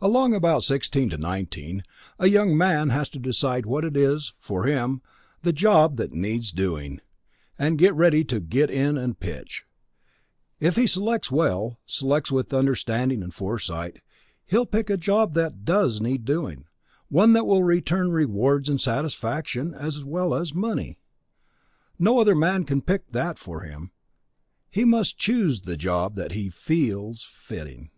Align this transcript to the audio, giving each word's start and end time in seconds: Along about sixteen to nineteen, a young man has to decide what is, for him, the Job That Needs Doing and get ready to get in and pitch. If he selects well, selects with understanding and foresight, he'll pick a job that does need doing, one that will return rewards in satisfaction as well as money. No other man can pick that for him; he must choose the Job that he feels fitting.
Along 0.00 0.34
about 0.34 0.64
sixteen 0.64 1.08
to 1.10 1.16
nineteen, 1.16 1.84
a 2.18 2.26
young 2.26 2.58
man 2.58 2.88
has 2.88 3.08
to 3.10 3.20
decide 3.20 3.66
what 3.66 3.84
is, 3.96 4.32
for 4.40 4.64
him, 4.64 5.00
the 5.42 5.52
Job 5.52 5.94
That 5.94 6.12
Needs 6.12 6.50
Doing 6.50 7.00
and 7.56 7.78
get 7.78 7.94
ready 7.94 8.24
to 8.24 8.40
get 8.40 8.68
in 8.68 8.98
and 8.98 9.20
pitch. 9.20 9.64
If 10.58 10.74
he 10.74 10.88
selects 10.88 11.30
well, 11.30 11.78
selects 11.86 12.32
with 12.32 12.52
understanding 12.52 13.22
and 13.22 13.32
foresight, 13.32 14.00
he'll 14.44 14.66
pick 14.66 14.90
a 14.90 14.96
job 14.96 15.34
that 15.34 15.64
does 15.64 16.00
need 16.00 16.24
doing, 16.24 16.64
one 17.08 17.32
that 17.34 17.46
will 17.46 17.62
return 17.62 18.10
rewards 18.10 18.68
in 18.68 18.80
satisfaction 18.80 19.72
as 19.72 20.02
well 20.02 20.34
as 20.34 20.52
money. 20.52 20.98
No 21.96 22.18
other 22.18 22.34
man 22.34 22.64
can 22.64 22.82
pick 22.82 23.12
that 23.12 23.38
for 23.38 23.60
him; 23.60 23.92
he 24.68 24.84
must 24.84 25.16
choose 25.16 25.60
the 25.60 25.76
Job 25.76 26.16
that 26.16 26.32
he 26.32 26.50
feels 26.50 27.22
fitting. 27.22 27.90